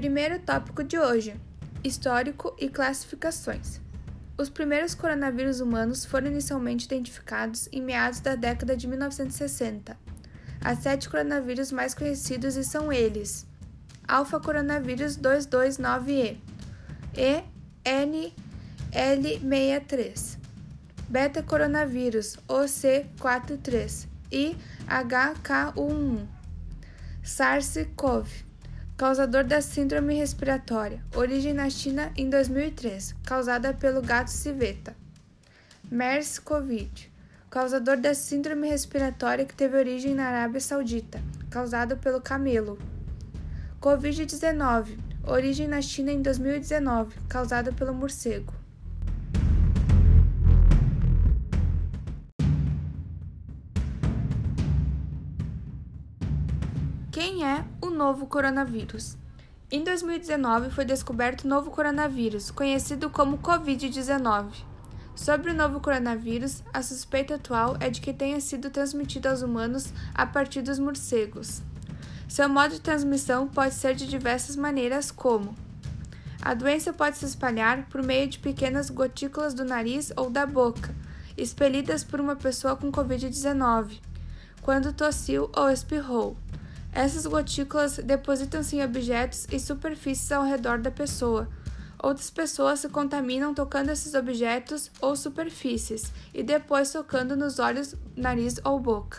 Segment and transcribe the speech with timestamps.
[0.00, 1.38] Primeiro tópico de hoje:
[1.84, 3.82] histórico e classificações.
[4.38, 9.94] Os primeiros coronavírus humanos foram inicialmente identificados em meados da década de 1960.
[10.58, 13.46] Há sete coronavírus mais conhecidos e são eles:
[14.08, 16.38] Alpha coronavírus 229E,
[17.84, 20.38] ENL63,
[21.10, 24.56] Beta coronavírus OC43 e
[24.88, 26.26] HK11,
[27.22, 28.48] SARS-CoV
[29.00, 34.94] causador da síndrome respiratória, origem na China em 2003, causada pelo gato civeta.
[35.90, 36.90] MERS-CoV,
[37.48, 41.18] causador da síndrome respiratória que teve origem na Arábia Saudita,
[41.48, 42.78] causado pelo camelo.
[43.80, 48.59] Covid-19, origem na China em 2019, causada pelo morcego.
[57.40, 59.16] Quem é o novo coronavírus?
[59.70, 64.56] Em 2019 foi descoberto o novo coronavírus, conhecido como Covid-19.
[65.14, 69.90] Sobre o novo coronavírus, a suspeita atual é de que tenha sido transmitido aos humanos
[70.14, 71.62] a partir dos morcegos.
[72.28, 75.54] Seu modo de transmissão pode ser de diversas maneiras, como
[76.42, 80.94] a doença pode se espalhar por meio de pequenas gotículas do nariz ou da boca,
[81.38, 83.98] expelidas por uma pessoa com Covid-19,
[84.60, 86.36] quando tossiu ou espirrou.
[86.92, 91.48] Essas gotículas depositam-se em objetos e superfícies ao redor da pessoa.
[92.02, 98.58] Outras pessoas se contaminam tocando esses objetos ou superfícies e depois tocando nos olhos, nariz
[98.64, 99.18] ou boca.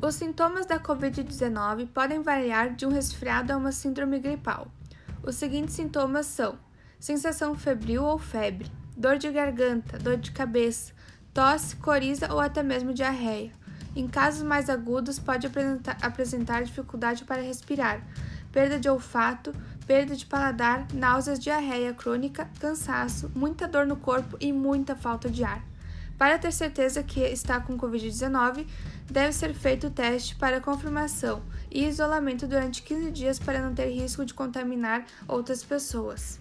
[0.00, 4.68] Os sintomas da Covid-19 podem variar de um resfriado a uma síndrome gripal.
[5.22, 6.56] Os seguintes sintomas são
[6.98, 10.92] sensação febril ou febre, dor de garganta, dor de cabeça,
[11.32, 13.52] tosse, coriza ou até mesmo diarreia.
[13.94, 18.00] Em casos mais agudos, pode apresentar, apresentar dificuldade para respirar,
[18.52, 19.52] perda de olfato,
[19.86, 25.44] perda de paladar, náuseas, diarreia crônica, cansaço, muita dor no corpo e muita falta de
[25.44, 25.64] ar.
[26.18, 28.66] Para ter certeza que está com Covid-19,
[29.06, 33.88] deve ser feito o teste para confirmação e isolamento durante 15 dias para não ter
[33.90, 36.40] risco de contaminar outras pessoas.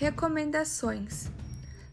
[0.00, 1.30] Recomendações: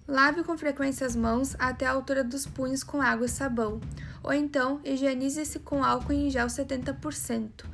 [0.08, 3.82] Lave com frequência as mãos até a altura dos punhos com água e sabão,
[4.24, 7.66] ou então higienize-se com álcool em gel 70%.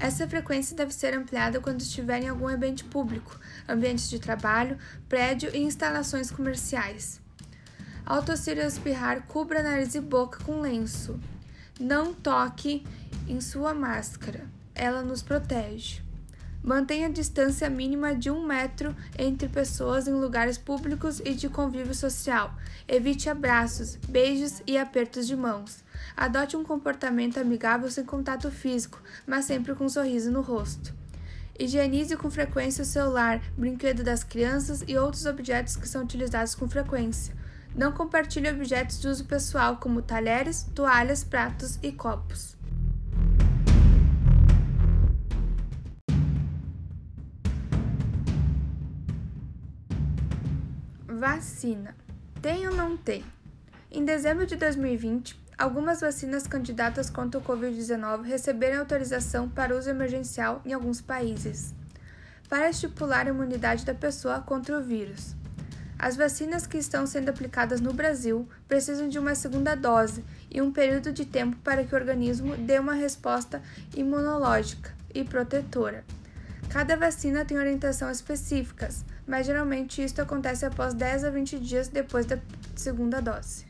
[0.00, 3.38] Essa frequência deve ser ampliada quando estiver em algum ambiente público,
[3.68, 4.78] ambientes de trabalho,
[5.10, 7.20] prédio e instalações comerciais.
[8.06, 11.20] Ao tossir ou espirrar, cubra nariz e boca com lenço.
[11.78, 12.82] Não toque
[13.28, 16.02] em sua máscara, ela nos protege.
[16.62, 21.94] Mantenha a distância mínima de um metro entre pessoas em lugares públicos e de convívio
[21.94, 22.54] social.
[22.86, 25.82] Evite abraços, beijos e apertos de mãos.
[26.16, 30.94] Adote um comportamento amigável sem contato físico, mas sempre com um sorriso no rosto.
[31.58, 36.68] Higienize com frequência o celular, brinquedo das crianças e outros objetos que são utilizados com
[36.68, 37.34] frequência.
[37.74, 42.61] Não compartilhe objetos de uso pessoal como talheres, toalhas, pratos e copos.
[51.22, 51.94] Vacina.
[52.42, 53.24] Tem ou não tem?
[53.92, 60.60] Em dezembro de 2020, algumas vacinas candidatas contra o Covid-19 receberam autorização para uso emergencial
[60.64, 61.72] em alguns países,
[62.48, 65.36] para estipular a imunidade da pessoa contra o vírus.
[65.96, 70.72] As vacinas que estão sendo aplicadas no Brasil precisam de uma segunda dose e um
[70.72, 73.62] período de tempo para que o organismo dê uma resposta
[73.94, 76.04] imunológica e protetora.
[76.72, 82.24] Cada vacina tem orientações específicas, mas geralmente isto acontece após 10 a 20 dias depois
[82.24, 82.38] da
[82.74, 83.66] segunda dose.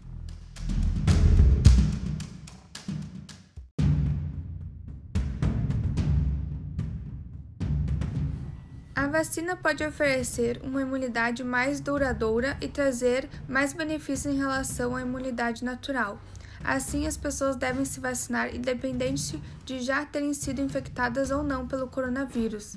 [8.94, 15.02] A vacina pode oferecer uma imunidade mais duradoura e trazer mais benefícios em relação à
[15.02, 16.20] imunidade natural.
[16.62, 21.88] Assim, as pessoas devem se vacinar independente de já terem sido infectadas ou não pelo
[21.88, 22.76] coronavírus.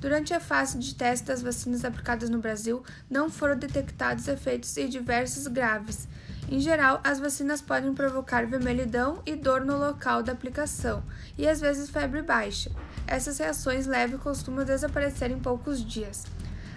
[0.00, 5.48] Durante a fase de teste das vacinas aplicadas no Brasil, não foram detectados efeitos diversos
[5.48, 6.06] graves.
[6.48, 11.02] Em geral, as vacinas podem provocar vermelhidão e dor no local da aplicação,
[11.36, 12.70] e às vezes febre baixa.
[13.06, 16.24] Essas reações leves costumam desaparecer em poucos dias.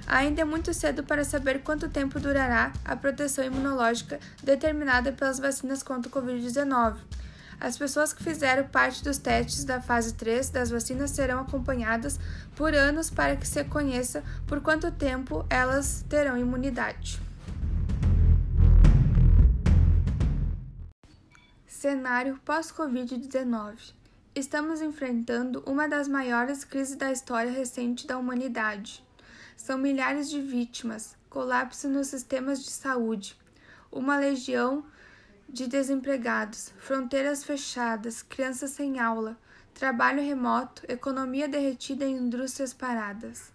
[0.07, 5.83] Ainda é muito cedo para saber quanto tempo durará a proteção imunológica determinada pelas vacinas
[5.83, 6.95] contra o Covid-19.
[7.61, 12.19] As pessoas que fizeram parte dos testes da fase 3 das vacinas serão acompanhadas
[12.55, 17.21] por anos para que se conheça por quanto tempo elas terão imunidade.
[21.67, 23.93] Cenário pós-Covid-19
[24.33, 29.05] Estamos enfrentando uma das maiores crises da história recente da humanidade.
[29.55, 33.37] São milhares de vítimas, colapso nos sistemas de saúde,
[33.91, 34.83] uma legião
[35.51, 39.37] de desempregados, fronteiras fechadas, crianças sem aula,
[39.73, 43.51] trabalho remoto, economia derretida e indústrias paradas.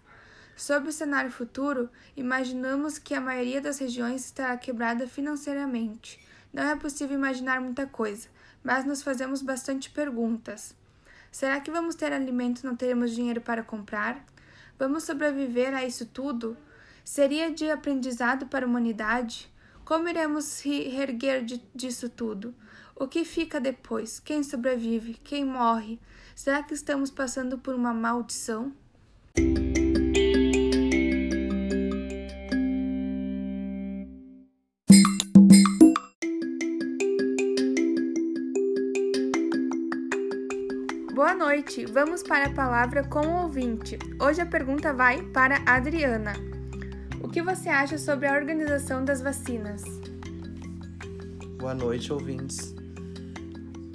[0.55, 6.19] Sob o cenário futuro, imaginamos que a maioria das regiões estará quebrada financeiramente.
[6.53, 8.27] Não é possível imaginar muita coisa,
[8.63, 10.75] mas nos fazemos bastante perguntas.
[11.31, 14.23] Será que vamos ter alimento e não teremos dinheiro para comprar?
[14.77, 16.55] Vamos sobreviver a isso tudo?
[17.03, 19.51] Seria de aprendizado para a humanidade?
[19.87, 22.53] Como iremos reerguer disso tudo?
[22.93, 24.19] O que fica depois?
[24.19, 25.13] Quem sobrevive?
[25.13, 25.97] Quem morre?
[26.35, 28.73] Será que estamos passando por uma maldição?
[41.15, 43.97] Boa noite, vamos para a palavra com o ouvinte.
[44.21, 46.46] Hoje a pergunta vai para a Adriana.
[47.37, 49.83] Que você acha sobre a organização das vacinas?
[51.59, 52.73] Boa noite, ouvintes.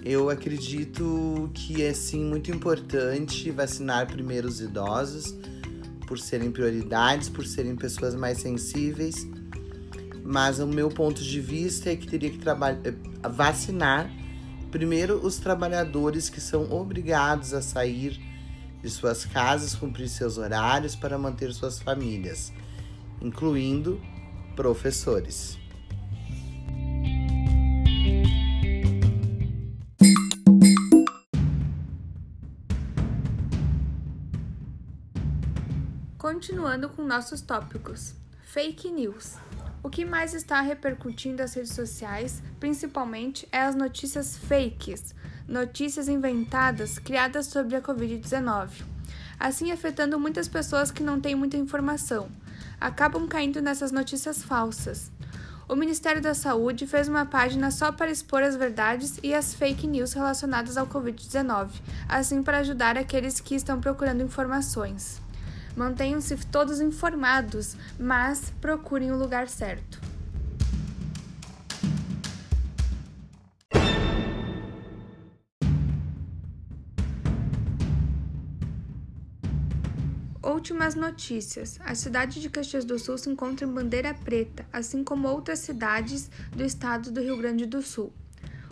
[0.04, 5.34] Eu acredito que é sim muito importante vacinar primeiro os idosos,
[6.06, 9.26] por serem prioridades, por serem pessoas mais sensíveis.
[10.22, 12.94] Mas o meu ponto de vista é que teria que eh,
[13.28, 14.08] vacinar
[14.70, 18.20] primeiro os trabalhadores que são obrigados a sair
[18.80, 22.52] de suas casas, cumprir seus horários para manter suas famílias
[23.22, 24.00] incluindo
[24.56, 25.56] professores.
[36.18, 39.36] Continuando com nossos tópicos: fake news.
[39.84, 45.14] O que mais está repercutindo nas redes sociais, principalmente, é as notícias fakes,
[45.46, 48.84] notícias inventadas criadas sobre a Covid-19,
[49.38, 52.30] assim afetando muitas pessoas que não têm muita informação,
[52.82, 55.10] acabam caindo nessas notícias falsas.
[55.68, 59.86] O Ministério da Saúde fez uma página só para expor as verdades e as fake
[59.86, 61.70] news relacionadas ao Covid-19,
[62.08, 65.22] assim para ajudar aqueles que estão procurando informações.
[65.76, 70.11] Mantenham-se todos informados, mas procurem o lugar certo.
[80.52, 85.26] Últimas notícias: a cidade de Caxias do Sul se encontra em bandeira preta, assim como
[85.26, 88.12] outras cidades do estado do Rio Grande do Sul.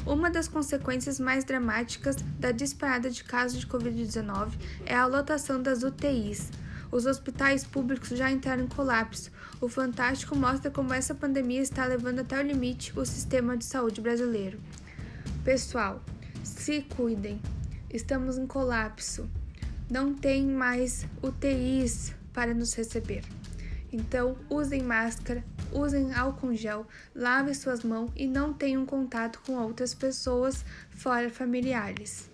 [0.05, 4.53] Uma das consequências mais dramáticas da disparada de casos de Covid-19
[4.85, 6.51] é a lotação das UTIs.
[6.93, 9.31] Os hospitais públicos já entraram em colapso.
[9.59, 14.03] O Fantástico mostra como essa pandemia está levando até o limite o sistema de saúde
[14.03, 14.61] brasileiro.
[15.43, 16.05] Pessoal,
[16.45, 17.41] se cuidem.
[17.89, 19.27] Estamos em colapso
[19.91, 23.25] não tem mais UTIs para nos receber.
[23.93, 29.93] Então, usem máscara, usem álcool gel, lavem suas mãos e não tenham contato com outras
[29.93, 32.30] pessoas fora familiares.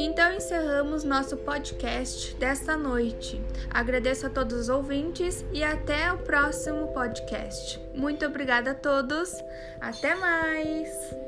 [0.00, 3.42] Então encerramos nosso podcast desta noite.
[3.68, 7.80] Agradeço a todos os ouvintes e até o próximo podcast.
[7.96, 9.34] Muito obrigada a todos.
[9.80, 11.27] Até mais!